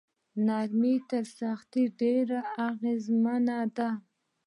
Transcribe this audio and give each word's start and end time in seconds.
نرمي 0.45 0.95
تر 1.09 1.23
سختۍ 1.37 1.83
ډیره 1.99 2.39
اغیزمنه 2.69 3.59
ده. 3.75 3.89